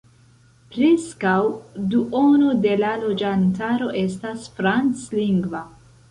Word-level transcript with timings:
Preskaŭ 0.75 1.33
duono 1.91 2.55
de 2.63 2.71
la 2.83 2.93
loĝantaro 3.01 3.89
estas 4.05 4.47
franclingva. 4.61 5.61